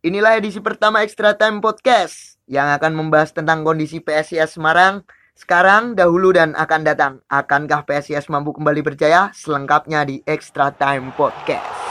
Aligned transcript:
Inilah 0.00 0.40
edisi 0.40 0.64
pertama 0.64 1.04
Extra 1.04 1.36
Time 1.36 1.60
Podcast 1.60 2.40
yang 2.48 2.72
akan 2.72 2.96
membahas 2.96 3.36
tentang 3.36 3.68
kondisi 3.68 4.00
PSIS 4.00 4.56
Semarang 4.56 5.04
sekarang, 5.36 5.92
dahulu, 5.92 6.32
dan 6.32 6.56
akan 6.56 6.80
datang. 6.88 7.12
Akankah 7.28 7.84
PSIS 7.84 8.32
mampu 8.32 8.56
kembali 8.56 8.80
berjaya? 8.80 9.28
Selengkapnya 9.36 10.08
di 10.08 10.24
Extra 10.24 10.72
Time 10.72 11.12
Podcast. 11.12 11.89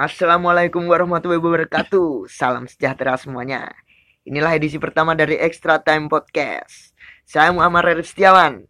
Assalamualaikum 0.00 0.88
warahmatullahi 0.88 1.44
wabarakatuh. 1.44 2.24
Salam 2.24 2.64
sejahtera 2.64 3.20
semuanya. 3.20 3.68
Inilah 4.24 4.56
edisi 4.56 4.80
pertama 4.80 5.12
dari 5.12 5.36
Extra 5.36 5.76
Time 5.76 6.08
Podcast. 6.08 6.96
Saya 7.28 7.52
Muhammad 7.52 7.84
Reri 7.84 8.00
Setiawan. 8.00 8.64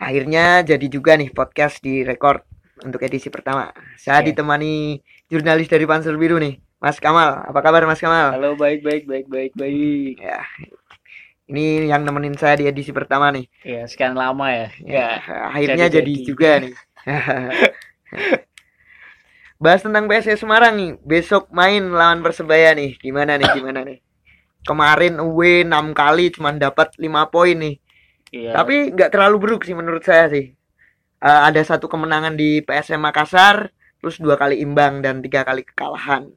Akhirnya 0.00 0.64
jadi 0.64 0.88
juga 0.88 1.12
nih 1.20 1.28
podcast 1.28 1.84
di 1.84 2.00
record 2.08 2.40
untuk 2.80 3.04
edisi 3.04 3.28
pertama. 3.28 3.68
Saya 4.00 4.24
Oke. 4.24 4.32
ditemani 4.32 4.96
jurnalis 5.28 5.68
dari 5.68 5.84
Pansel 5.84 6.16
Biru 6.16 6.40
nih, 6.40 6.56
Mas 6.80 7.04
Kamal. 7.04 7.52
Apa 7.52 7.60
kabar 7.60 7.84
Mas 7.84 8.00
Kamal? 8.00 8.40
Halo, 8.40 8.56
baik, 8.56 8.80
baik, 8.80 9.04
baik, 9.04 9.28
baik, 9.28 9.52
baik. 9.60 10.16
Ya. 10.24 10.40
Ini 11.52 11.92
yang 11.92 12.00
nemenin 12.00 12.32
saya 12.40 12.56
di 12.56 12.64
edisi 12.64 12.96
pertama 12.96 13.28
nih. 13.28 13.44
Ya, 13.60 13.84
sekian 13.84 14.16
lama 14.16 14.48
ya. 14.48 14.72
Ya, 14.80 15.20
Ya, 15.20 15.52
akhirnya 15.52 15.92
jadi, 15.92 16.00
jadi-jadi. 16.00 16.24
juga 16.24 16.50
nih. 16.64 16.72
Bahas 19.56 19.80
tentang 19.80 20.04
PSS 20.04 20.44
Semarang 20.44 20.76
nih. 20.76 20.92
Besok 21.00 21.48
main 21.48 21.80
lawan 21.88 22.20
Persebaya 22.20 22.76
nih. 22.76 23.00
Gimana 23.00 23.40
nih? 23.40 23.48
Gimana 23.56 23.80
nih? 23.84 23.98
Kemarin 24.66 25.22
away 25.22 25.64
6 25.64 25.94
kali 25.96 26.34
cuma 26.34 26.52
dapat 26.52 26.92
5 26.98 27.32
poin 27.32 27.56
nih. 27.56 27.76
Iya. 28.34 28.52
Tapi 28.52 28.92
nggak 28.92 29.10
terlalu 29.14 29.36
buruk 29.38 29.62
sih 29.64 29.72
menurut 29.72 30.02
saya 30.04 30.28
sih. 30.28 30.52
Eh, 31.22 31.40
ada 31.48 31.62
satu 31.64 31.88
kemenangan 31.88 32.36
di 32.36 32.60
PSM 32.60 33.00
Makassar, 33.00 33.72
terus 34.02 34.20
dua 34.20 34.36
kali 34.36 34.60
imbang 34.60 35.00
dan 35.00 35.24
tiga 35.24 35.46
kali 35.46 35.64
kekalahan. 35.64 36.28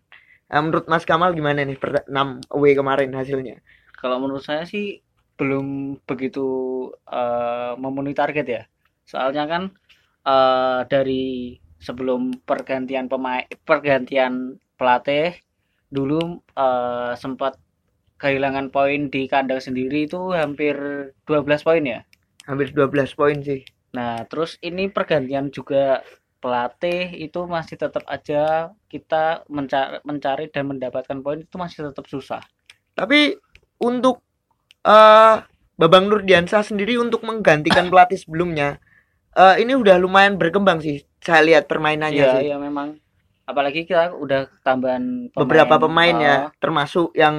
Eh, 0.48 0.62
menurut 0.62 0.88
Mas 0.88 1.04
Kamal 1.04 1.36
gimana 1.36 1.66
nih 1.66 1.76
per 1.76 2.06
6 2.08 2.40
away 2.56 2.78
kemarin 2.78 3.12
hasilnya? 3.12 3.60
kalau 4.00 4.16
menurut 4.24 4.40
saya 4.40 4.64
sih 4.64 5.04
belum 5.36 6.00
begitu 6.08 6.48
eh, 7.12 7.74
memenuhi 7.76 8.16
target 8.16 8.48
ya. 8.48 8.64
Soalnya 9.04 9.44
kan 9.52 9.64
eh, 10.24 10.80
dari 10.88 11.60
sebelum 11.80 12.44
pergantian 12.44 13.08
pemain, 13.08 13.48
pergantian 13.64 14.60
pelatih 14.76 15.36
dulu 15.90 16.44
eh, 16.54 17.14
sempat 17.18 17.58
kehilangan 18.20 18.70
poin 18.70 19.08
di 19.08 19.26
kandang 19.32 19.64
sendiri 19.64 20.06
itu 20.06 20.36
hampir 20.36 20.76
12 21.26 21.66
poin 21.66 21.84
ya. 21.84 22.00
Hampir 22.46 22.76
12 22.76 23.16
poin 23.16 23.38
sih. 23.40 23.64
Nah, 23.96 24.22
terus 24.28 24.60
ini 24.62 24.92
pergantian 24.92 25.50
juga 25.50 26.04
pelatih 26.40 27.16
itu 27.20 27.44
masih 27.48 27.76
tetap 27.76 28.04
aja 28.08 28.72
kita 28.88 29.44
mencari, 29.52 30.00
mencari 30.08 30.46
dan 30.52 30.72
mendapatkan 30.72 31.20
poin 31.20 31.44
itu 31.44 31.56
masih 31.56 31.92
tetap 31.92 32.06
susah. 32.08 32.44
Tapi 32.96 33.36
untuk 33.80 34.24
eh 34.84 35.38
Babang 35.80 36.12
Nurdiansyah 36.12 36.60
sendiri 36.60 37.00
untuk 37.00 37.24
menggantikan 37.24 37.88
pelatih 37.88 38.20
sebelumnya, 38.20 38.84
eh 39.32 39.64
ini 39.64 39.80
udah 39.80 39.96
lumayan 39.96 40.36
berkembang 40.36 40.84
sih. 40.84 41.08
Saya 41.20 41.42
lihat 41.44 41.68
permainannya 41.68 42.16
Iya, 42.18 42.32
sih. 42.38 42.44
iya 42.48 42.58
memang. 42.58 42.96
Apalagi 43.44 43.84
kita 43.84 44.14
udah 44.14 44.46
tambahan 44.62 45.34
Beberapa 45.34 45.76
pemain 45.78 46.16
ya, 46.16 46.36
eh, 46.48 46.58
termasuk 46.58 47.12
yang 47.14 47.36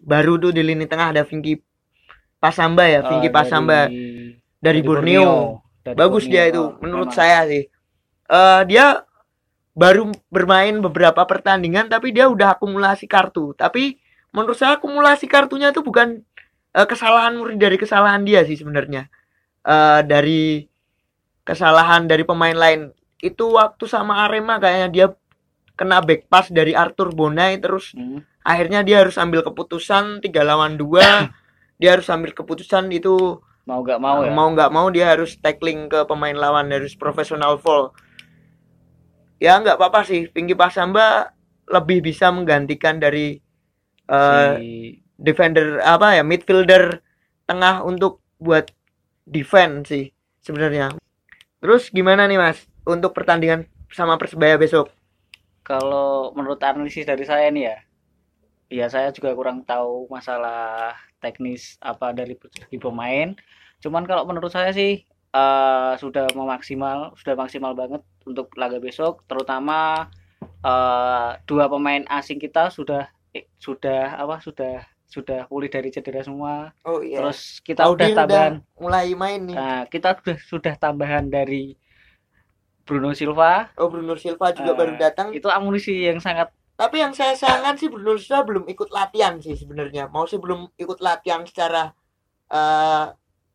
baru 0.00 0.40
tuh 0.40 0.50
di 0.50 0.60
lini 0.60 0.84
tengah 0.84 1.12
ada 1.12 1.22
Vinky 1.22 1.60
Pasamba 2.36 2.84
ya, 2.84 3.00
eh, 3.00 3.02
Vinky 3.06 3.28
dari- 3.28 3.34
Pasamba 3.34 3.80
dari, 4.58 4.80
Borneo. 4.80 5.60
Dari 5.80 5.94
Bagus 5.94 6.24
Borneo. 6.24 6.32
dia 6.32 6.44
itu 6.48 6.62
Oh, 6.64 6.76
menurut 6.80 7.12
memang. 7.12 7.16
saya 7.16 7.40
sih. 7.44 7.64
Eh 8.24 8.62
dia 8.64 9.04
baru 9.74 10.08
bermain 10.28 10.80
beberapa 10.80 11.20
pertandingan 11.24 11.86
tapi 11.86 12.10
dia 12.10 12.24
udah 12.26 12.56
akumulasi 12.56 13.04
kartu. 13.04 13.52
Tapi 13.52 14.00
menurut 14.30 14.56
saya 14.56 14.80
akumulasi 14.80 15.28
kartunya 15.28 15.70
itu 15.70 15.84
bukan 15.84 16.24
eh, 16.72 16.86
kesalahan 16.88 17.36
murni 17.36 17.54
dari 17.54 17.76
kesalahan 17.76 18.24
dia 18.24 18.42
sih 18.42 18.56
sebenarnya. 18.56 19.06
Eh 19.62 20.00
dari 20.02 20.64
kesalahan 21.44 22.08
dari 22.08 22.24
pemain 22.24 22.56
lain. 22.56 22.90
Itu 23.24 23.56
waktu 23.56 23.88
sama 23.88 24.28
Arema 24.28 24.60
kayaknya 24.60 24.88
dia 24.92 25.06
kena 25.74 26.04
back 26.04 26.28
pass 26.28 26.52
dari 26.52 26.76
Arthur 26.76 27.08
Bonai 27.10 27.56
terus 27.56 27.96
Hmm. 27.96 28.20
akhirnya 28.44 28.84
dia 28.84 29.00
harus 29.00 29.16
ambil 29.16 29.40
keputusan 29.40 30.20
tiga 30.20 30.44
lawan 30.44 30.76
dua. 30.76 31.00
Dia 31.74 31.98
harus 31.98 32.06
ambil 32.06 32.30
keputusan 32.30 32.86
itu 32.94 33.42
Mau 33.66 33.82
gak 33.82 33.98
mau 33.98 34.22
ya. 34.22 34.30
mau 34.30 34.46
nggak 34.46 34.70
mau 34.70 34.86
dia 34.94 35.10
harus 35.10 35.34
tackling 35.34 35.90
ke 35.90 36.06
pemain 36.06 36.36
lawan 36.36 36.70
harus 36.70 36.94
profesional 36.94 37.58
fall 37.58 37.90
ya 39.40 39.58
nggak 39.58 39.74
apa-apa 39.74 40.06
sih. 40.06 40.30
Pinky 40.30 40.54
Pasamba 40.54 41.34
lebih 41.66 42.04
bisa 42.04 42.30
menggantikan 42.30 43.02
dari 43.02 43.40
eh, 44.06 44.50
si 44.54 44.70
defender 45.16 45.82
apa 45.82 46.14
ya 46.14 46.22
midfielder 46.22 47.00
tengah 47.48 47.82
untuk 47.82 48.20
buat 48.38 48.70
defense 49.24 49.90
sih 49.90 50.04
sebenarnya. 50.38 50.94
Terus 51.58 51.88
gimana 51.90 52.28
nih 52.28 52.38
mas 52.38 52.62
untuk 52.84 53.16
pertandingan 53.16 53.66
sama 53.90 54.16
persebaya 54.20 54.56
besok 54.60 54.92
kalau 55.64 56.30
menurut 56.36 56.60
analisis 56.60 57.08
dari 57.08 57.24
saya 57.24 57.48
nih 57.48 57.72
ya, 57.72 57.76
ya 58.68 58.86
saya 58.92 59.08
juga 59.16 59.32
kurang 59.32 59.64
tahu 59.64 60.06
masalah 60.12 60.92
teknis 61.24 61.80
apa 61.80 62.12
dari 62.12 62.36
segi 62.36 62.76
pemain. 62.76 63.32
Cuman 63.80 64.04
kalau 64.04 64.28
menurut 64.28 64.52
saya 64.52 64.76
sih 64.76 65.08
eh, 65.32 65.92
sudah 65.96 66.28
memaksimal, 66.36 67.16
sudah 67.16 67.34
maksimal 67.34 67.72
banget 67.72 68.04
untuk 68.28 68.52
laga 68.60 68.76
besok, 68.76 69.24
terutama 69.24 70.12
eh, 70.44 71.30
dua 71.48 71.64
pemain 71.72 72.04
asing 72.12 72.36
kita 72.36 72.68
sudah 72.68 73.08
eh, 73.32 73.48
sudah 73.56 74.20
apa 74.20 74.44
sudah 74.44 74.84
sudah 75.08 75.48
pulih 75.48 75.72
dari 75.72 75.88
cedera 75.88 76.20
semua. 76.20 76.76
oh 76.84 77.00
iya 77.00 77.24
Terus 77.24 77.64
kita 77.64 77.88
udah 77.88 78.04
Audil 78.04 78.16
tambahan, 78.18 78.54
mulai 78.76 79.14
main 79.16 79.40
nih 79.48 79.56
nah, 79.56 79.82
kita 79.88 80.18
sudah 80.20 80.38
sudah 80.44 80.74
tambahan 80.76 81.30
dari 81.30 81.78
Bruno 82.84 83.10
Silva. 83.12 83.72
oh 83.76 83.88
Bruno 83.88 84.14
Silva 84.14 84.52
juga 84.52 84.72
Eh, 84.72 84.76
baru 84.76 84.92
datang 84.94 85.32
Itu 85.32 85.48
amunisi 85.48 86.04
yang 86.04 86.20
sangat 86.20 86.52
Tapi 86.74 87.00
yang 87.00 87.14
saya 87.14 87.32
sayangkan 87.32 87.74
sih 87.76 87.88
Bruno 87.88 88.14
Silva 88.14 88.42
belum 88.42 88.64
ikut 88.66 88.90
latihan 88.90 89.38
sih 89.38 89.54
sebenarnya. 89.54 90.10
Mau 90.10 90.26
sih 90.26 90.36
belum 90.36 90.74
ikut 90.74 90.98
latihan 90.98 91.46
secara 91.46 91.94
eh, 92.48 93.06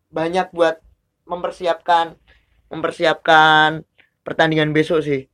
banyak 0.09 0.49
buat 0.49 0.79
mempersiapkan 1.23 2.15
mempersiapkan 2.69 3.83
pertandingan 4.23 4.71
besok 4.71 5.03
sih. 5.03 5.27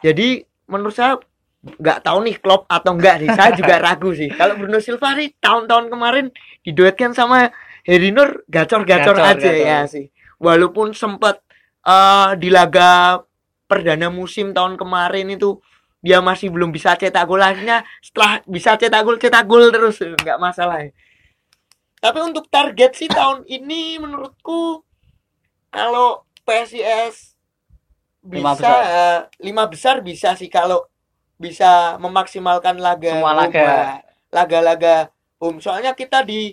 Jadi 0.00 0.40
menurut 0.66 0.92
saya 0.92 1.16
nggak 1.60 2.00
tahu 2.02 2.18
nih 2.24 2.36
klub 2.40 2.64
atau 2.66 2.96
enggak 2.96 3.20
sih. 3.20 3.30
Saya 3.30 3.52
juga 3.54 3.76
ragu 3.86 4.10
sih. 4.10 4.32
Kalau 4.32 4.56
Bruno 4.56 4.80
Silva 4.80 5.12
nih 5.14 5.36
tahun-tahun 5.38 5.86
kemarin 5.88 6.26
diduetkan 6.64 7.12
sama 7.12 7.52
Heri 7.84 8.10
Nur 8.10 8.44
gacor-gacor 8.48 9.16
Gacor, 9.16 9.30
aja 9.36 9.50
gacor. 9.52 9.56
ya 9.56 9.78
sih. 9.86 10.08
Walaupun 10.40 10.96
sempat 10.96 11.44
eh, 11.86 12.30
di 12.40 12.48
laga 12.52 13.20
perdana 13.70 14.10
musim 14.10 14.50
tahun 14.50 14.74
kemarin 14.74 15.30
itu 15.36 15.62
dia 16.00 16.18
masih 16.24 16.48
belum 16.48 16.72
bisa 16.72 16.96
cetak 16.96 17.24
gol. 17.28 17.40
Akhirnya 17.44 17.84
setelah 18.00 18.40
bisa 18.48 18.74
cetak 18.80 19.02
gol 19.04 19.16
cetak 19.20 19.44
gol 19.46 19.68
terus. 19.72 20.00
Nggak 20.00 20.40
masalah 20.40 20.80
ya. 20.88 20.92
tapi 22.00 22.16
untuk 22.24 22.48
target 22.48 22.96
sih 22.96 23.12
tahun 23.12 23.44
ini 23.44 24.00
menurutku 24.00 24.80
kalau 25.68 26.24
PSIS 26.48 27.36
Lima 28.24 28.52
bisa 28.52 28.72
eh, 28.84 29.20
lima 29.40 29.64
besar 29.68 30.04
bisa 30.04 30.36
sih. 30.36 30.48
Kalau 30.52 30.84
bisa 31.40 31.96
memaksimalkan 31.96 32.76
laga 32.76 33.16
Semua 33.16 33.32
laga. 33.32 33.60
eh, 33.64 33.92
laga-laga 34.28 34.96
home. 35.40 35.60
Soalnya 35.64 35.96
kita 35.96 36.20
di 36.24 36.52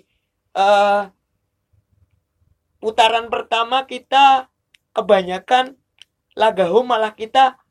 eh, 0.55 1.01
putaran 2.79 3.27
pertama 3.27 3.83
kita 3.83 4.47
kebanyakan 4.97 5.77
laga 6.33 6.65
home 6.65 6.89
malah 6.89 7.13
kita 7.13 7.61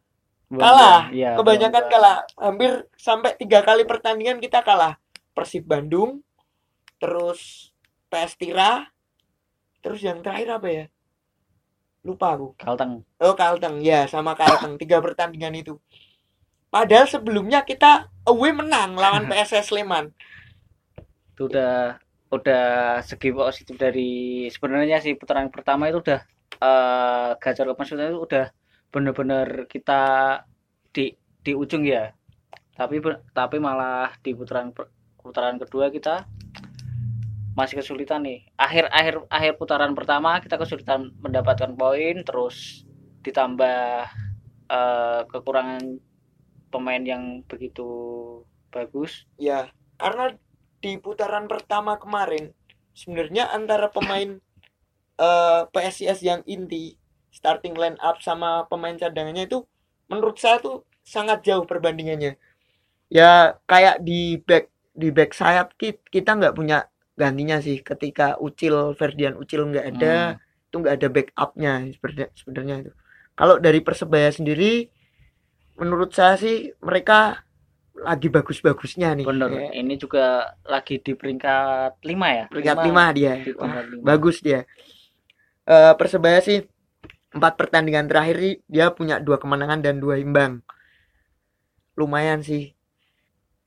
kalah. 0.47 1.11
Iya, 1.11 1.35
kebanyakan 1.35 1.85
kalah. 1.91 2.17
hampir 2.39 2.87
sampai 2.95 3.35
tiga 3.35 3.67
kali 3.67 3.83
pertandingan 3.83 4.39
kita 4.39 4.63
kalah. 4.63 5.03
Persib 5.35 5.67
Bandung 5.67 6.23
terus 7.03 7.75
PS 8.09 8.39
Tira 8.39 8.89
terus 9.83 10.01
yang 10.07 10.23
terakhir 10.23 10.63
apa 10.63 10.69
ya? 10.71 10.85
Lupa 12.07 12.39
aku. 12.39 12.55
Kalteng. 12.55 13.03
oh 13.03 13.35
Kalteng. 13.35 13.83
Ya 13.83 14.07
sama 14.07 14.39
Kalteng. 14.39 14.79
Tiga 14.79 15.03
pertandingan 15.03 15.59
itu. 15.59 15.83
Padahal 16.71 17.11
sebelumnya 17.11 17.67
kita 17.67 18.07
away 18.27 18.55
menang 18.55 18.95
lawan 18.95 19.27
PSS 19.31 19.75
Sleman. 19.75 20.15
Itu 21.35 21.51
udah 21.51 21.99
udah 22.31 22.67
segi 23.07 23.31
positif 23.31 23.75
dari 23.79 24.47
sebenarnya 24.51 24.99
sih 24.99 25.15
putaran 25.15 25.47
pertama 25.47 25.87
itu 25.87 26.03
udah 26.03 26.27
eh 26.61 27.31
gacor 27.39 27.77
maksudnya 27.77 28.13
itu 28.13 28.21
udah 28.23 28.47
bener-bener 28.93 29.69
kita 29.69 30.03
di 30.95 31.13
di 31.45 31.53
ujung 31.53 31.85
ya. 31.87 32.13
Tapi 32.77 33.01
tapi 33.33 33.57
malah 33.57 34.13
di 34.21 34.37
putaran 34.37 34.73
putaran 35.21 35.57
kedua 35.59 35.91
kita 35.91 36.29
masih 37.57 37.81
kesulitan 37.81 38.21
nih 38.21 38.45
akhir 38.61 38.93
akhir 38.93 39.15
akhir 39.33 39.53
putaran 39.57 39.97
pertama 39.97 40.45
kita 40.45 40.61
kesulitan 40.61 41.17
mendapatkan 41.25 41.73
poin 41.73 42.21
terus 42.21 42.85
ditambah 43.25 44.05
uh, 44.69 45.25
kekurangan 45.33 45.97
pemain 46.69 47.01
yang 47.01 47.41
begitu 47.49 47.89
bagus 48.69 49.25
ya 49.41 49.73
karena 49.97 50.37
di 50.85 51.01
putaran 51.01 51.49
pertama 51.49 51.97
kemarin 51.97 52.53
sebenarnya 52.93 53.49
antara 53.49 53.89
pemain 53.89 54.37
uh, 55.21 55.69
PSIS 55.73 56.23
yang 56.25 56.41
inti 56.49 56.97
starting 57.33 57.77
line 57.77 58.01
up 58.01 58.21
sama 58.25 58.65
pemain 58.71 58.97
cadangannya 58.97 59.45
itu 59.45 59.65
menurut 60.09 60.41
saya 60.41 60.63
tuh 60.63 60.87
sangat 61.05 61.45
jauh 61.45 61.69
perbandingannya 61.69 62.41
ya 63.13 63.61
kayak 63.69 64.03
di 64.03 64.41
back 64.43 64.73
di 64.97 65.13
back 65.13 65.37
sayap 65.37 65.77
kita 66.09 66.31
nggak 66.33 66.57
punya 66.57 66.89
gantinya 67.15 67.61
sih 67.61 67.81
ketika 67.85 68.41
Ucil 68.41 68.97
Ferdian 68.97 69.37
Ucil 69.37 69.69
nggak 69.69 69.87
ada 69.97 70.17
hmm. 70.37 70.67
itu 70.69 70.77
nggak 70.81 70.97
ada 70.97 71.09
backupnya 71.13 71.73
sebenarnya 71.93 72.29
sebenarnya 72.35 72.77
itu 72.89 72.93
kalau 73.37 73.61
dari 73.61 73.81
persebaya 73.85 74.33
sendiri 74.33 74.89
menurut 75.77 76.11
saya 76.17 76.41
sih 76.41 76.73
mereka 76.81 77.47
lagi 77.97 78.29
bagus-bagusnya 78.29 79.17
nih. 79.17 79.25
Bener. 79.25 79.49
Ya. 79.53 79.69
Ini 79.81 79.95
juga 79.97 80.53
lagi 80.69 81.01
di 81.01 81.17
peringkat 81.17 82.05
lima 82.05 82.29
ya. 82.29 82.45
Peringkat 82.53 82.77
lima, 82.85 83.05
dia. 83.17 83.33
Wah, 83.57 83.81
lima. 83.89 84.05
Bagus 84.05 84.45
dia. 84.45 84.69
Uh, 85.67 85.93
Persebaya 85.99 86.39
sih 86.41 86.63
empat 87.35 87.59
pertandingan 87.59 88.07
terakhir 88.09 88.63
dia 88.71 88.95
punya 88.95 89.19
dua 89.19 89.37
kemenangan 89.37 89.83
dan 89.83 89.99
dua 89.99 90.17
imbang. 90.17 90.63
Lumayan 91.99 92.41
sih. 92.41 92.73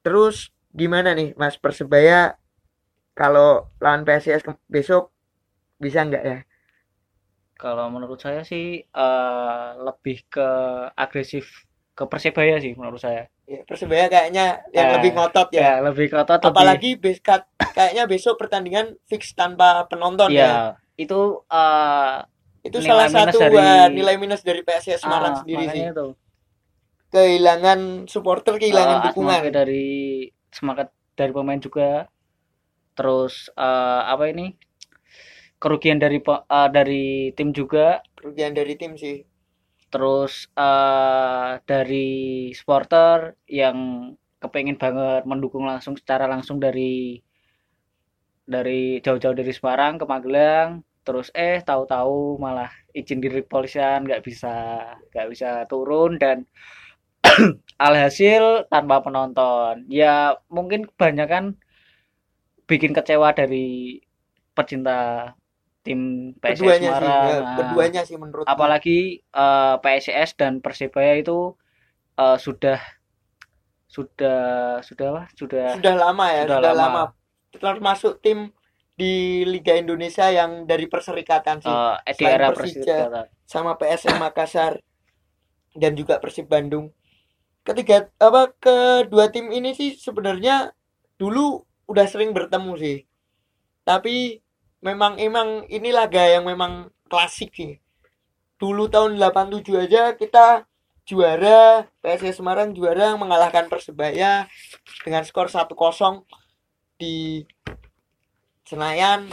Terus 0.01 0.55
gimana 0.71 1.11
nih 1.13 1.35
Mas 1.35 1.59
Persebaya 1.59 2.39
kalau 3.13 3.67
lawan 3.83 4.07
PSIS 4.07 4.47
besok 4.71 5.11
bisa 5.75 6.07
nggak 6.07 6.23
ya? 6.23 6.39
Kalau 7.59 7.91
menurut 7.91 8.23
saya 8.23 8.47
sih 8.47 8.79
uh, 8.95 9.75
lebih 9.83 10.23
ke 10.31 10.49
agresif 10.95 11.67
ke 11.91 12.07
Persebaya 12.07 12.63
sih 12.63 12.71
menurut 12.79 13.03
saya 13.03 13.27
ya, 13.43 13.59
Persebaya 13.67 14.07
kayaknya 14.07 14.63
yang 14.71 14.87
eh, 14.87 14.93
lebih 14.95 15.11
ngotot 15.19 15.51
ya. 15.51 15.59
ya 15.59 15.73
lebih 15.83 16.07
ngotot 16.15 16.39
apalagi 16.47 16.95
lebih... 16.95 17.19
besok 17.19 17.43
kayaknya 17.75 18.03
besok 18.07 18.39
pertandingan 18.39 18.95
fix 19.11 19.35
tanpa 19.35 19.83
penonton 19.91 20.31
ya, 20.31 20.39
ya. 20.39 20.53
Itu 20.99 21.47
uh, 21.47 22.27
itu 22.59 22.77
salah 22.83 23.07
satu 23.07 23.39
dari... 23.39 23.95
nilai 23.95 24.19
minus 24.19 24.43
dari 24.43 24.59
PSIS 24.67 24.99
Semarang 24.99 25.33
ah, 25.33 25.39
sendiri 25.39 25.65
sih. 25.71 25.83
itu. 25.87 26.07
kehilangan 27.09 28.05
supporter 28.05 28.61
kehilangan 28.61 29.01
uh, 29.01 29.03
dukungan. 29.09 29.49
dari 29.49 30.29
semangat 30.53 30.93
dari 31.15 31.31
pemain 31.33 31.57
juga. 31.57 32.05
Terus 32.93 33.49
uh, 33.55 34.05
apa 34.05 34.29
ini? 34.29 34.53
Kerugian 35.57 35.97
dari 35.97 36.21
uh, 36.21 36.69
dari 36.69 37.33
tim 37.33 37.55
juga. 37.55 38.03
Kerugian 38.13 38.53
dari 38.53 38.77
tim 38.77 38.93
sih. 38.99 39.25
Terus 39.89 40.51
uh, 40.53 41.57
dari 41.65 42.51
supporter 42.53 43.39
yang 43.49 44.11
kepengen 44.37 44.77
banget 44.77 45.25
mendukung 45.25 45.65
langsung 45.65 45.97
secara 45.97 46.29
langsung 46.29 46.61
dari 46.61 47.17
dari 48.45 49.01
jauh-jauh 49.01 49.33
dari 49.33 49.49
Semarang 49.49 49.97
ke 49.97 50.05
Magelang 50.05 50.85
terus 51.09 51.33
eh 51.33 51.57
tahu-tahu 51.65 52.37
malah 52.37 52.69
izin 52.93 53.17
diri 53.17 53.41
polisian 53.41 54.05
nggak 54.05 54.21
bisa 54.21 54.85
nggak 55.09 55.27
bisa 55.33 55.65
turun 55.65 56.21
dan 56.21 56.45
alhasil 57.81 58.69
tanpa 58.69 59.01
penonton 59.01 59.89
ya 59.89 60.37
mungkin 60.53 60.85
kebanyakan 60.85 61.57
bikin 62.69 62.93
kecewa 62.93 63.33
dari 63.33 63.97
pecinta 64.53 65.33
tim 65.81 66.31
PSS 66.37 66.61
keduanya 66.61 66.91
Semarang. 66.93 67.01
Sih, 67.01 67.33
ya, 67.33 67.39
nah, 67.41 67.55
keduanya 67.57 68.01
sih 68.05 68.17
menurut 68.21 68.45
apalagi 68.45 69.25
uh, 69.33 69.81
eh, 69.81 69.97
PSS 69.97 70.37
dan 70.37 70.61
Persebaya 70.61 71.17
itu 71.17 71.57
uh, 72.21 72.37
sudah 72.37 72.77
sudah 73.89 74.77
sudah? 74.85 75.25
Sudah 75.33 75.73
sudah 75.73 75.95
lama 75.97 76.25
ya, 76.29 76.45
sudah, 76.45 76.57
sudah 76.61 76.73
lama. 76.77 76.85
lama. 76.85 77.03
Termasuk 77.57 78.21
tim 78.21 78.53
di 78.99 79.47
Liga 79.47 79.79
Indonesia 79.79 80.27
yang 80.27 80.67
dari 80.67 80.91
perserikatan 80.91 81.63
sih. 81.63 81.71
Uh, 81.71 81.95
di 82.03 82.25
era 82.27 82.51
Persija 82.51 83.31
sama 83.47 83.79
PSM 83.79 84.19
Makassar 84.19 84.83
dan 85.79 85.95
juga 85.95 86.19
Persib 86.19 86.51
Bandung. 86.51 86.91
Ketiga 87.63 88.11
apa 88.19 88.51
kedua 88.59 89.31
tim 89.31 89.47
ini 89.55 89.71
sih 89.71 89.95
sebenarnya 89.95 90.75
dulu 91.15 91.63
udah 91.87 92.05
sering 92.11 92.35
bertemu 92.35 92.73
sih. 92.75 92.97
Tapi 93.87 94.43
memang 94.83 95.15
emang 95.15 95.63
ini 95.71 95.95
laga 95.95 96.27
yang 96.27 96.43
memang 96.43 96.91
klasik 97.07 97.55
sih 97.55 97.79
dulu 98.59 98.91
tahun 98.91 99.15
87 99.15 99.87
aja 99.87 100.13
kita 100.19 100.67
juara 101.07 101.87
PSS 102.03 102.43
Semarang 102.43 102.75
juara 102.75 103.15
mengalahkan 103.15 103.71
Persebaya 103.71 104.45
dengan 105.01 105.23
skor 105.23 105.47
1-0 105.47 105.71
di 106.99 107.47
Senayan 108.69 109.25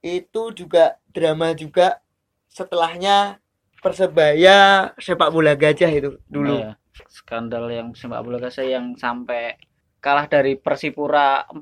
itu 0.00 0.42
juga 0.56 0.96
drama 1.12 1.52
juga 1.52 2.00
setelahnya 2.48 3.36
Persebaya 3.80 4.92
sepak 5.00 5.32
bola 5.32 5.56
gajah 5.56 5.88
itu 5.88 6.20
dulu. 6.28 6.64
Ya, 6.64 6.76
skandal 7.08 7.68
yang 7.72 7.92
sepak 7.96 8.20
bola 8.24 8.40
gajah 8.40 8.64
yang 8.64 8.96
sampai 8.96 9.56
kalah 10.00 10.28
dari 10.28 10.56
Persipura 10.56 11.44
4 11.48 11.60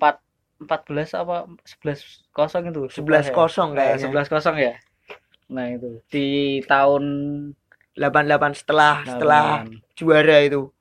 14 0.62 1.14
apa 1.14 1.46
11 1.62 2.34
kosong 2.34 2.74
itu? 2.74 2.82
11 2.90 3.30
kosong 3.30 3.78
kayak 3.78 4.02
11 4.02 4.34
kosong 4.34 4.56
ya? 4.58 4.74
Nah 5.46 5.70
itu. 5.70 6.02
Di 6.10 6.58
tahun 6.66 7.02
88 7.94 8.58
setelah 8.58 9.06
88. 9.06 9.10
setelah 9.14 9.46
juara 9.94 10.38
itu. 10.42 10.74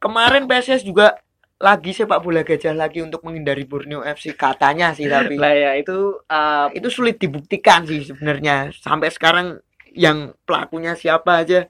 Kemarin 0.00 0.48
PSS 0.48 0.88
juga 0.88 1.20
lagi 1.58 1.90
sepak 1.90 2.22
bola 2.22 2.46
gajah 2.46 2.70
lagi 2.70 3.02
untuk 3.02 3.26
menghindari 3.26 3.66
Borneo 3.66 4.06
FC 4.06 4.38
katanya 4.38 4.94
sih 4.94 5.10
tapi 5.12 5.34
lah 5.34 5.50
ya 5.50 5.70
itu 5.74 6.22
uh, 6.30 6.70
itu 6.70 6.86
sulit 6.86 7.18
dibuktikan 7.18 7.82
sih 7.82 8.06
sebenarnya 8.06 8.70
sampai 8.78 9.10
sekarang 9.10 9.58
yang 9.90 10.38
pelakunya 10.46 10.94
siapa 10.94 11.42
aja 11.42 11.66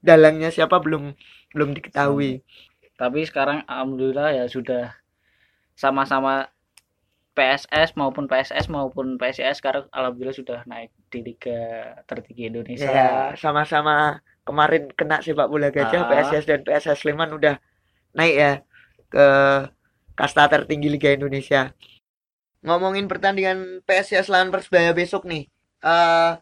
dalangnya 0.00 0.48
siapa 0.48 0.80
belum 0.80 1.12
belum 1.52 1.76
diketahui 1.76 2.40
tapi 2.96 3.28
sekarang 3.28 3.68
alhamdulillah 3.68 4.32
ya 4.32 4.44
sudah 4.48 4.96
sama-sama 5.76 6.48
PSS 7.38 7.94
maupun 7.94 8.26
PSS 8.26 8.66
maupun 8.66 9.14
PSIS 9.14 9.62
sekarang 9.62 9.86
alhamdulillah 9.94 10.34
sudah 10.34 10.58
naik 10.66 10.90
di 11.06 11.22
liga 11.22 11.94
tertinggi 12.10 12.50
Indonesia. 12.50 12.90
Ya, 12.90 13.10
sama-sama 13.38 14.18
kemarin 14.42 14.90
kena 14.98 15.22
sepak 15.22 15.46
bola 15.46 15.70
gajah 15.70 16.02
ah. 16.02 16.08
PSS 16.10 16.50
dan 16.50 16.66
PSS 16.66 17.06
Sleman 17.06 17.30
udah 17.30 17.62
naik 18.18 18.34
ya 18.34 18.52
ke 19.08 19.28
kasta 20.14 20.48
tertinggi 20.48 20.88
Liga 20.92 21.12
Indonesia. 21.12 21.72
Ngomongin 22.62 23.06
pertandingan 23.06 23.82
PSS 23.84 24.28
lawan 24.28 24.52
Persebaya 24.52 24.92
besok 24.92 25.24
nih. 25.24 25.48
Uh, 25.80 26.36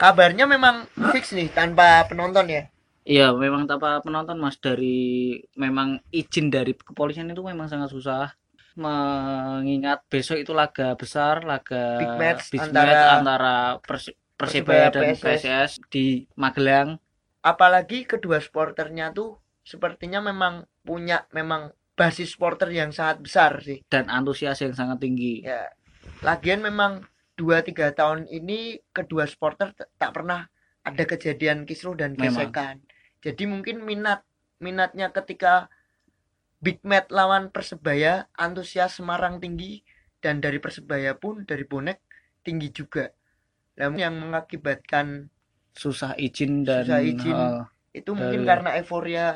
kabarnya 0.00 0.48
memang 0.48 0.88
fix 1.12 1.32
nih 1.32 1.50
tanpa 1.52 2.06
penonton 2.08 2.48
ya. 2.48 2.62
Iya, 3.08 3.32
memang 3.32 3.64
tanpa 3.64 4.04
penonton 4.04 4.36
Mas 4.36 4.60
dari 4.60 5.40
memang 5.56 6.00
izin 6.12 6.52
dari 6.52 6.76
kepolisian 6.76 7.32
itu 7.32 7.40
memang 7.40 7.68
sangat 7.68 7.92
susah 7.92 8.32
mengingat 8.78 10.06
besok 10.06 10.38
itu 10.38 10.54
laga 10.54 10.94
besar, 10.94 11.42
laga 11.42 11.98
big 11.98 12.14
match, 12.14 12.54
big 12.54 12.62
antara, 12.62 12.86
match 12.86 13.10
antara 13.18 13.54
Pers 13.82 14.06
Persibaya 14.38 14.86
dan 14.94 15.18
PSS. 15.18 15.26
PSS 15.26 15.70
di 15.90 16.22
Magelang. 16.38 17.02
Apalagi 17.42 18.06
kedua 18.06 18.38
sporternya 18.38 19.10
tuh 19.10 19.42
sepertinya 19.66 20.22
memang 20.22 20.62
punya 20.86 21.26
memang 21.34 21.74
basis 21.98 22.38
supporter 22.38 22.70
yang 22.70 22.94
sangat 22.94 23.18
besar 23.26 23.58
sih 23.58 23.82
dan 23.90 24.06
antusias 24.06 24.62
yang 24.62 24.72
sangat 24.72 25.02
tinggi. 25.02 25.42
Ya. 25.42 25.66
Lagian 26.22 26.62
memang 26.62 27.02
dua 27.34 27.66
tiga 27.66 27.90
tahun 27.90 28.30
ini 28.30 28.78
kedua 28.94 29.26
supporter 29.26 29.74
tak 29.74 30.10
pernah 30.14 30.46
ada 30.86 31.04
kejadian 31.04 31.66
kisruh 31.66 31.98
dan 31.98 32.14
gesekan. 32.14 32.80
Jadi 33.18 33.50
mungkin 33.50 33.82
minat 33.82 34.22
minatnya 34.62 35.10
ketika 35.10 35.66
big 36.62 36.78
match 36.86 37.10
lawan 37.10 37.50
Persebaya 37.50 38.30
antusias 38.38 38.98
Semarang 38.98 39.42
tinggi 39.42 39.82
dan 40.22 40.38
dari 40.38 40.62
Persebaya 40.62 41.18
pun 41.18 41.46
dari 41.46 41.66
bonek 41.66 42.02
tinggi 42.42 42.70
juga 42.70 43.10
namun 43.78 43.98
yang 44.02 44.14
mengakibatkan 44.18 45.30
susah 45.70 46.18
izin 46.18 46.66
dan 46.66 46.82
susah 46.82 47.00
izin 47.06 47.38
uh, 47.38 47.62
itu 47.94 48.10
dari, 48.10 48.18
mungkin 48.18 48.40
karena 48.42 48.70
euforia 48.82 49.26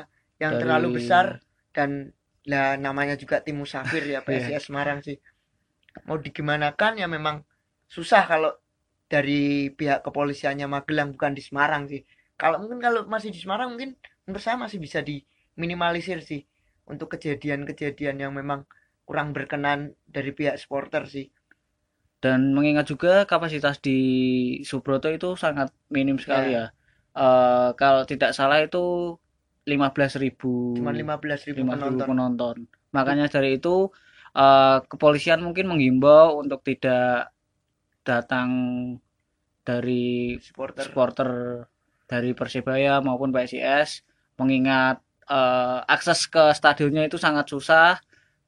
yang 0.43 0.59
dari, 0.59 0.61
terlalu 0.67 0.87
besar 0.99 1.39
dan 1.71 2.11
lah 2.49 2.75
namanya 2.75 3.15
juga 3.15 3.39
tim 3.39 3.59
musafir 3.59 4.03
ya 4.03 4.19
PSIS 4.25 4.49
yeah. 4.51 4.61
Semarang 4.61 4.99
sih 4.99 5.17
mau 6.09 6.17
digimanakan 6.17 6.99
ya 6.99 7.07
memang 7.07 7.45
susah 7.87 8.25
kalau 8.25 8.51
dari 9.07 9.69
pihak 9.69 10.01
kepolisiannya 10.01 10.65
Magelang 10.65 11.13
bukan 11.13 11.37
di 11.37 11.43
Semarang 11.45 11.85
sih 11.85 12.01
kalau 12.35 12.59
mungkin 12.59 12.81
kalau 12.81 13.05
masih 13.05 13.29
di 13.29 13.39
Semarang 13.39 13.77
mungkin 13.77 13.93
menurut 14.25 14.41
saya 14.41 14.57
masih 14.57 14.81
bisa 14.81 15.05
diminimalisir 15.05 16.25
sih 16.25 16.43
untuk 16.89 17.13
kejadian-kejadian 17.15 18.19
yang 18.19 18.33
memang 18.33 18.65
kurang 19.05 19.31
berkenan 19.31 19.93
dari 20.09 20.33
pihak 20.33 20.57
supporter 20.57 21.05
sih 21.05 21.29
dan 22.23 22.55
mengingat 22.55 22.87
juga 22.87 23.27
kapasitas 23.27 23.83
di 23.83 23.99
Subroto 24.63 25.11
itu 25.11 25.35
sangat 25.35 25.75
minim 25.91 26.15
sekali 26.15 26.55
ya. 26.55 26.71
Eh, 27.13 27.69
kalau 27.75 28.07
tidak 28.07 28.31
salah 28.31 28.63
itu 28.63 29.19
15.000 29.63 30.35
cuma 30.75 30.91
15.000 30.91 31.55
15.000 31.55 31.63
penonton. 31.63 32.07
penonton. 32.07 32.55
Makanya 32.91 33.31
dari 33.31 33.57
itu 33.57 33.89
eh, 34.35 34.77
kepolisian 34.85 35.39
mungkin 35.39 35.71
menghimbau 35.71 36.39
untuk 36.43 36.61
tidak 36.67 37.31
datang 38.03 38.49
dari 39.63 40.35
supporter. 40.43 40.83
supporter 40.83 41.29
dari 42.05 42.35
Persebaya 42.35 42.99
maupun 42.99 43.31
PSIS 43.31 44.03
mengingat 44.35 44.99
eh, 45.31 45.79
akses 45.87 46.27
ke 46.27 46.51
stadionnya 46.51 47.07
itu 47.07 47.15
sangat 47.15 47.47
susah. 47.47 47.97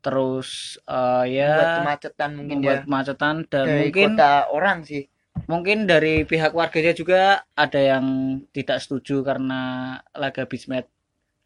Terus 0.04 0.78
eh, 0.86 1.40
ya 1.40 1.54
buat 1.56 1.76
kemacetan 1.82 2.30
mungkin 2.36 2.56
membuat 2.62 2.76
ya. 2.76 2.84
kemacetan 2.86 3.36
dan 3.48 3.66
dari 3.66 3.82
mungkin 3.88 4.10
kota 4.14 4.34
orang 4.52 4.80
sih. 4.84 5.04
mungkin 5.52 5.84
dari 5.84 6.24
pihak 6.24 6.56
warganya 6.56 6.96
juga 6.96 7.44
ada 7.54 7.78
yang 7.78 8.40
tidak 8.56 8.80
setuju 8.80 9.20
karena 9.20 9.94
laga 10.16 10.48
match 10.48 10.95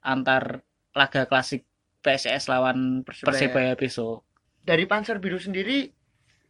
antar 0.01 0.63
laga 0.91 1.25
klasik 1.25 1.63
PSS 1.99 2.47
lawan 2.47 3.03
Persebaya. 3.03 3.75
Besok. 3.75 4.23
dari 4.59 4.85
Panzer 4.85 5.17
Biru 5.17 5.39
sendiri 5.39 5.89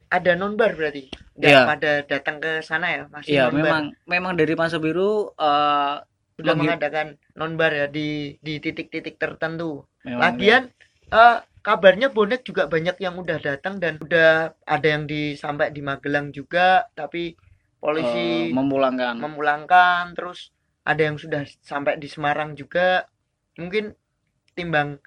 ada 0.09 0.33
nonbar 0.33 0.73
berarti 0.73 1.07
nggak 1.37 1.49
Iya. 1.49 1.63
pada 1.63 1.91
datang 2.03 2.37
ke 2.37 2.59
sana 2.59 2.87
ya 2.89 3.03
masih 3.07 3.29
Iya, 3.31 3.43
nonbar 3.47 3.61
memang 3.61 3.83
memang 4.05 4.33
dari 4.35 4.53
Panser 4.53 4.77
Biru 4.77 5.31
eh, 5.31 5.93
sudah 6.35 6.53
mengadakan 6.55 7.07
nonbar 7.33 7.71
ya 7.71 7.85
di 7.87 8.35
di 8.39 8.57
titik-titik 8.57 9.15
tertentu 9.15 9.85
memang 10.03 10.19
lagian 10.19 10.63
eh, 11.07 11.37
kabarnya 11.59 12.09
bonek 12.09 12.41
juga 12.43 12.65
banyak 12.65 12.97
yang 12.97 13.15
udah 13.15 13.37
datang 13.37 13.77
dan 13.77 13.99
udah 13.99 14.55
ada 14.65 14.87
yang 14.87 15.03
di 15.05 15.35
sampai 15.35 15.69
di 15.69 15.79
Magelang 15.79 16.31
juga 16.31 16.87
tapi 16.91 17.35
polisi 17.77 18.51
memulangkan. 18.51 19.15
memulangkan 19.15 20.11
terus 20.11 20.51
ada 20.83 21.01
yang 21.01 21.15
sudah 21.15 21.43
sampai 21.61 21.95
di 21.95 22.07
Semarang 22.07 22.51
juga 22.53 23.05
mungkin 23.59 23.93
timbang 24.55 25.03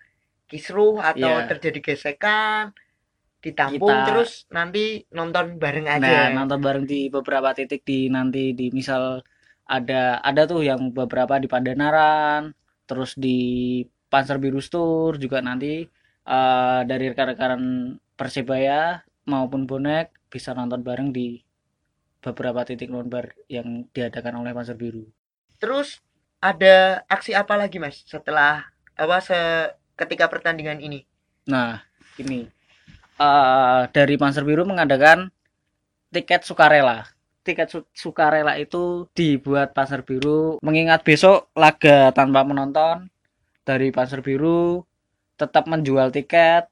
kisruh 0.46 1.00
atau 1.00 1.32
Iya. 1.40 1.48
terjadi 1.48 1.80
gesekan 1.82 2.76
ditampung 3.42 3.88
Kita- 3.90 4.06
terus 4.06 4.46
nanti 4.48 5.02
nonton 5.10 5.58
bareng 5.58 5.88
Nah, 5.88 5.96
aja 5.98 6.30
nonton 6.30 6.60
bareng 6.60 6.84
di 6.84 7.08
beberapa 7.08 7.50
titik 7.50 7.82
di 7.82 8.06
nanti 8.06 8.52
di 8.52 8.70
misal 8.70 9.24
ada 9.66 10.20
ada 10.20 10.42
tuh 10.44 10.62
yang 10.62 10.92
beberapa 10.92 11.40
di 11.40 11.48
Pandanaran, 11.48 12.52
terus 12.84 13.16
di 13.16 13.80
Panser 14.06 14.36
Biru 14.36 14.60
Tour 14.62 15.16
juga 15.16 15.40
nanti 15.40 15.82
eh, 16.22 16.80
dari 16.84 17.04
rekan-rekan 17.10 17.62
Persebaya 18.14 19.00
maupun 19.26 19.66
bonek 19.66 20.30
bisa 20.30 20.52
nonton 20.52 20.84
bareng 20.84 21.10
di 21.10 21.40
beberapa 22.22 22.62
titik 22.62 22.86
nonbar 22.86 23.34
yang 23.48 23.88
diadakan 23.90 24.38
oleh 24.38 24.54
Panser 24.54 24.78
Biru. 24.78 25.02
terus 25.58 25.98
ada 26.42 26.74
aksi 27.14 27.32
apa 27.42 27.54
lagi 27.60 27.76
mas 27.84 27.96
setelah 28.12 28.52
apa 29.02 29.16
se 29.28 29.38
ketika 30.00 30.26
pertandingan 30.32 30.78
ini 30.86 31.00
Nah, 31.52 31.82
ini 32.22 32.40
eh, 33.20 33.82
dari 33.96 34.14
Panser 34.20 34.44
Biru 34.48 34.62
mengadakan 34.66 35.18
tiket 36.14 36.42
sukarela. 36.48 36.98
Tiket 37.46 37.68
su- 37.74 37.90
sukarela 38.02 38.54
itu 38.64 39.08
dibuat 39.18 39.74
Panser 39.76 40.02
Biru 40.06 40.58
mengingat 40.66 41.00
besok 41.08 41.50
laga 41.58 42.14
tanpa 42.18 42.40
penonton 42.48 43.10
dari 43.68 43.88
Panser 43.96 44.20
Biru 44.26 44.82
tetap 45.40 45.64
menjual 45.66 46.08
tiket, 46.14 46.70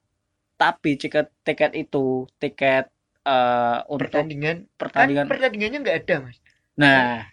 tapi 0.60 0.90
tiket 1.02 1.26
tiket 1.46 1.72
itu 1.74 2.26
tiket 2.42 2.84
eh, 3.26 3.78
untuk 3.90 4.10
pertandingan 4.10 4.56
kan 4.58 4.68
pertandingan. 4.80 5.26
pertandingannya 5.30 5.78
nggak 5.84 5.98
ada 6.06 6.16
mas 6.26 6.38
Nah, 6.80 7.26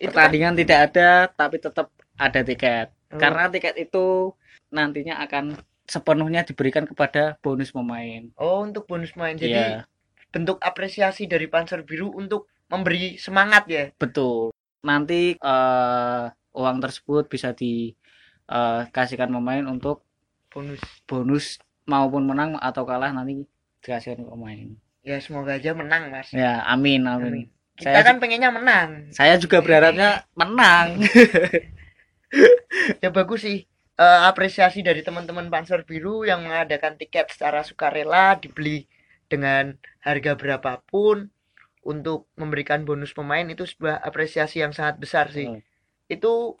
itu 0.00 0.10
kan 0.10 0.28
pertandingan 0.28 0.54
tidak 0.58 0.78
ada, 0.90 1.10
tapi 1.32 1.56
tetap 1.62 1.86
ada 2.18 2.40
tiket. 2.42 2.88
Oh, 3.14 3.18
Karena 3.20 3.46
tiket 3.50 3.74
itu 3.78 4.34
nantinya 4.74 5.22
akan 5.22 5.54
sepenuhnya 5.86 6.42
diberikan 6.42 6.88
kepada 6.88 7.36
bonus 7.44 7.70
pemain. 7.70 8.26
oh 8.40 8.64
untuk 8.64 8.88
bonus 8.88 9.12
main 9.20 9.36
jadi 9.36 9.52
Iya, 9.52 9.86
bentuk 10.32 10.58
apresiasi 10.64 11.28
dari 11.28 11.46
Panzer 11.46 11.84
Biru 11.84 12.10
untuk 12.16 12.48
memberi 12.72 13.20
semangat 13.20 13.68
ya 13.68 13.84
betul. 14.00 14.50
Nanti 14.82 15.36
eh, 15.36 16.22
uang 16.56 16.78
tersebut 16.80 17.28
bisa 17.28 17.52
dikasihkan 17.52 19.30
pemain 19.30 19.64
untuk 19.68 20.02
bonus 20.50 20.80
bonus 21.04 21.44
maupun 21.84 22.24
menang 22.24 22.56
atau 22.58 22.82
kalah 22.88 23.12
nanti 23.12 23.44
dikasihkan 23.84 24.24
ke 24.24 24.30
pemain. 24.32 24.68
ya 25.04 25.20
semoga 25.20 25.52
aja 25.60 25.76
menang 25.76 26.08
mas 26.08 26.32
Ya, 26.32 26.64
amin, 26.64 27.04
amin. 27.04 27.44
Amin. 27.44 27.46
Kita 27.74 27.90
Saya 27.90 28.06
kan 28.06 28.16
pengennya 28.22 28.50
menang. 28.54 29.10
Saya 29.10 29.34
juga 29.34 29.58
berharapnya 29.58 30.22
menang. 30.38 31.02
ya 33.02 33.10
bagus 33.10 33.42
sih. 33.42 33.66
Eh, 33.94 34.20
apresiasi 34.26 34.82
dari 34.82 35.06
teman-teman 35.06 35.46
Panzer 35.46 35.86
Biru 35.86 36.26
yang 36.26 36.42
mengadakan 36.42 36.98
tiket 36.98 37.30
secara 37.30 37.62
sukarela 37.62 38.34
dibeli 38.38 38.90
dengan 39.30 39.74
harga 40.02 40.34
berapapun 40.34 41.30
untuk 41.86 42.26
memberikan 42.34 42.82
bonus 42.82 43.14
pemain 43.14 43.46
itu 43.46 43.62
sebuah 43.62 44.02
apresiasi 44.02 44.62
yang 44.62 44.74
sangat 44.74 44.98
besar 44.98 45.30
sih. 45.30 45.50
Hmm. 45.50 45.62
itu 46.04 46.52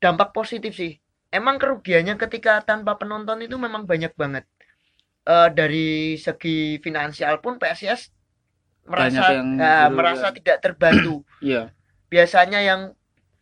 dampak 0.00 0.32
positif 0.32 0.72
sih. 0.72 0.96
Emang 1.28 1.60
kerugiannya 1.60 2.16
ketika 2.16 2.64
tanpa 2.64 2.96
penonton 2.96 3.44
itu 3.44 3.60
memang 3.60 3.84
banyak 3.84 4.16
banget. 4.16 4.48
Eh, 5.26 5.50
dari 5.52 6.16
segi 6.16 6.80
finansial 6.80 7.42
pun 7.44 7.60
PSIS 7.60 8.15
merasa 8.86 9.22
yang 9.32 9.48
ya, 9.54 9.86
dirugikan. 9.86 9.90
merasa 9.92 10.26
tidak 10.32 10.58
terbantu 10.60 11.14
Iya, 11.44 11.62
biasanya 12.06 12.60
yang 12.60 12.80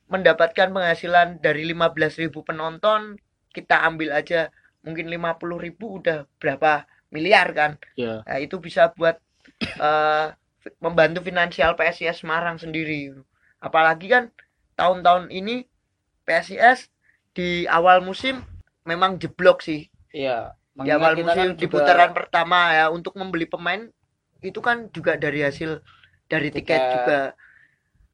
mendapatkan 0.07 0.69
penghasilan 0.69 1.41
dari 1.41 1.65
15.000 1.67 2.29
penonton 2.45 3.17
kita 3.51 3.83
ambil 3.83 4.13
aja 4.13 4.53
mungkin 4.85 5.09
50.000 5.09 5.41
udah 5.81 6.19
berapa 6.37 6.85
miliar 7.09 7.49
kan 7.53 7.73
iya. 7.95 8.21
nah, 8.23 8.37
itu 8.37 8.61
bisa 8.61 8.93
buat 8.93 9.17
eh, 9.81 10.27
membantu 10.81 11.21
finansial 11.23 11.73
PSIS 11.75 12.21
Semarang 12.21 12.57
sendiri 12.57 13.13
apalagi 13.61 14.09
kan 14.09 14.25
tahun-tahun 14.75 15.29
ini 15.31 15.65
PSIS 16.23 16.89
di 17.33 17.65
awal 17.67 18.01
musim 18.01 18.41
memang 18.85 19.17
jeblok 19.17 19.61
sih 19.61 19.89
Iya. 20.11 20.55
di 20.77 20.91
awal 20.91 21.17
musim 21.17 21.27
kan 21.27 21.59
di 21.59 21.65
juga- 21.65 21.73
putaran 21.81 22.11
pertama 22.13 22.71
ya 22.71 22.87
untuk 22.89 23.15
membeli 23.15 23.45
pemain 23.45 23.89
itu 24.45 24.61
kan 24.61 24.93
juga 24.93 25.17
dari 25.17 25.41
hasil 25.41 25.81
dari 26.29 26.49
tiket, 26.53 26.81
Tiket. 26.81 26.93
juga 26.95 27.21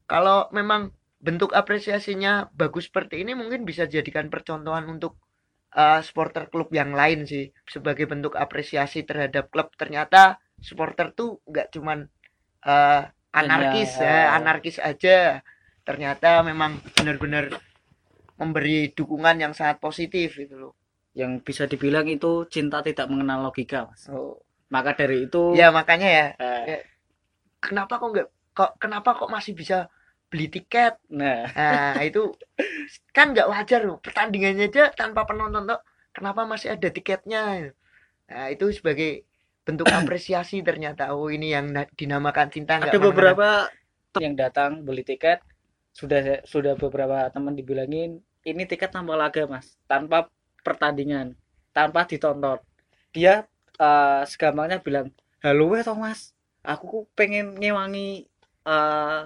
kalau 0.07 0.47
memang 0.51 0.91
bentuk 1.21 1.53
apresiasinya 1.53 2.49
bagus 2.51 2.89
seperti 2.89 3.21
ini 3.21 3.37
mungkin 3.37 3.61
bisa 3.63 3.85
jadikan 3.85 4.27
percontohan 4.33 4.89
untuk 4.89 5.15
uh, 5.77 6.01
supporter 6.01 6.49
klub 6.49 6.73
yang 6.73 6.91
lain 6.91 7.29
sih 7.29 7.53
sebagai 7.69 8.09
bentuk 8.09 8.33
apresiasi 8.35 9.05
terhadap 9.05 9.53
klub 9.53 9.69
ternyata 9.77 10.41
supporter 10.57 11.13
tuh 11.13 11.39
nggak 11.45 11.69
cuman 11.77 12.09
uh, 12.65 13.01
anarkis 13.31 14.01
Hanya- 14.01 14.33
ya 14.33 14.35
anarkis 14.41 14.77
aja 14.81 15.45
ternyata 15.85 16.41
memang 16.41 16.81
benar-benar 16.97 17.53
memberi 18.41 18.89
dukungan 18.91 19.37
yang 19.37 19.53
sangat 19.53 19.77
positif 19.77 20.33
gitu 20.37 20.57
loh 20.57 20.73
yang 21.11 21.43
bisa 21.43 21.67
dibilang 21.67 22.07
itu 22.07 22.47
cinta 22.47 22.79
tidak 22.79 23.11
mengenal 23.11 23.51
logika, 23.51 23.83
Mas. 23.91 24.07
oh. 24.07 24.39
Maka 24.73 24.91
dari 24.99 25.27
itu 25.27 25.37
ya 25.59 25.67
makanya 25.77 26.07
ya. 26.17 26.25
eh, 26.71 26.81
kenapa 27.65 27.93
kok 28.01 28.09
nggak 28.13 28.27
kok 28.57 28.71
kenapa 28.83 29.09
kok 29.19 29.29
masih 29.35 29.53
bisa 29.59 29.77
beli 30.31 30.47
tiket? 30.55 30.93
Nah, 31.11 31.43
nah 31.55 31.99
itu 32.07 32.21
kan 33.15 33.25
nggak 33.33 33.49
wajar 33.53 33.81
loh. 33.87 33.97
Pertandingannya 34.05 34.65
aja 34.71 34.83
tanpa 34.99 35.21
penonton 35.29 35.63
tuh 35.71 35.79
kenapa 36.15 36.41
masih 36.51 36.69
ada 36.75 36.87
tiketnya? 36.95 37.41
Nah 38.31 38.45
itu 38.53 38.65
sebagai 38.77 39.11
bentuk 39.67 39.89
apresiasi 39.99 40.57
ternyata. 40.69 41.03
Oh 41.15 41.27
ini 41.35 41.47
yang 41.55 41.67
na- 41.75 41.91
dinamakan 41.99 42.49
cinta 42.55 42.73
ada 42.85 42.97
beberapa 43.07 43.49
yang 44.23 44.33
datang 44.41 44.71
beli 44.87 45.03
tiket 45.07 45.39
sudah 45.99 46.21
sudah 46.47 46.73
beberapa 46.79 47.17
teman 47.35 47.53
dibilangin 47.59 48.11
ini 48.49 48.63
tiket 48.65 48.89
tanpa 48.95 49.13
laga, 49.21 49.43
Mas. 49.45 49.67
Tanpa 49.85 50.17
pertandingan, 50.65 51.37
tanpa 51.77 52.05
ditonton. 52.09 52.57
Dia 53.13 53.45
eh, 53.81 54.21
segampangnya 54.29 54.77
bilang, 54.85 55.07
"Halo 55.43 55.73
weh 55.73 55.81
toh, 55.81 55.97
Mas. 55.97 56.33
Aku 56.63 56.85
ku 56.85 56.99
pengen 57.17 57.57
ngewangi 57.57 58.29
eh 58.69 59.21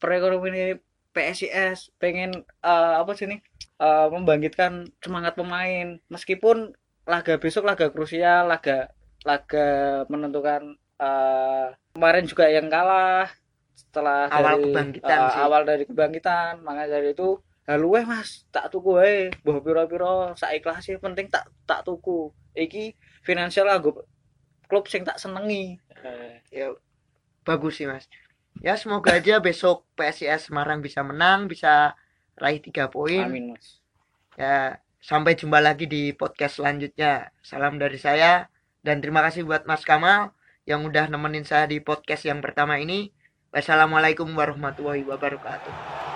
perekonomian 0.00 0.80
PSIS, 1.14 1.92
pengen 2.00 2.30
eh, 2.64 2.94
apa 3.00 3.12
sih 3.14 3.26
nih? 3.30 3.40
eh, 3.80 4.06
membangkitkan 4.08 4.72
semangat 5.02 5.34
pemain 5.34 5.98
meskipun 6.08 6.72
laga 7.04 7.34
besok 7.42 7.66
laga 7.68 7.90
krusial, 7.92 8.48
laga 8.48 8.88
laga 9.24 9.68
menentukan 10.08 10.62
eh, 10.98 11.66
kemarin 11.94 12.24
juga 12.24 12.46
yang 12.48 12.66
kalah 12.70 13.28
setelah 13.74 14.30
Awal 14.30 14.58
dari 14.58 14.62
kebangkitan 14.64 15.20
eh, 15.20 15.30
sih. 15.30 15.40
awal 15.40 15.62
dari 15.64 15.84
kebangkitan 15.86 16.52
makanya 16.62 16.88
dari 16.98 17.08
itu 17.14 17.28
halo 17.64 17.86
weh 17.96 18.04
mas 18.04 18.44
tak 18.54 18.68
tuku 18.68 18.90
wae 18.98 19.18
mbah 19.42 19.58
piro-piro 19.64 20.34
saikhlas 20.36 20.84
sih 20.84 20.96
penting 21.00 21.26
tak 21.32 21.48
tak 21.64 21.80
tuku 21.82 22.28
iki 22.54 22.94
finansial 23.24 23.66
aku 23.72 24.04
klub 24.68 24.84
sing 24.86 25.02
tak 25.02 25.16
senengi. 25.16 25.80
Ya 26.52 26.76
bagus 27.42 27.80
sih 27.80 27.88
mas. 27.88 28.06
Ya 28.62 28.78
semoga 28.78 29.18
aja 29.18 29.42
besok 29.42 29.82
PSIS 29.98 30.52
Semarang 30.52 30.78
bisa 30.78 31.02
menang 31.02 31.50
bisa 31.50 31.98
raih 32.38 32.62
tiga 32.62 32.92
poin. 32.92 33.26
Amin 33.26 33.56
mas. 33.56 33.80
Ya 34.38 34.78
sampai 35.00 35.34
jumpa 35.34 35.58
lagi 35.58 35.88
di 35.88 36.12
podcast 36.14 36.60
selanjutnya. 36.60 37.32
Salam 37.40 37.80
dari 37.80 37.96
saya 37.98 38.52
dan 38.84 39.00
terima 39.00 39.24
kasih 39.24 39.48
buat 39.48 39.64
Mas 39.64 39.82
Kamal 39.82 40.36
yang 40.68 40.84
udah 40.84 41.08
nemenin 41.08 41.44
saya 41.44 41.64
di 41.64 41.80
podcast 41.80 42.28
yang 42.28 42.44
pertama 42.44 42.76
ini. 42.76 43.10
Wassalamualaikum 43.54 44.28
warahmatullahi 44.34 45.06
wabarakatuh 45.06 46.13